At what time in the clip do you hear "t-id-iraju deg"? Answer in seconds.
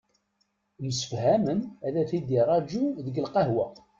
2.09-3.21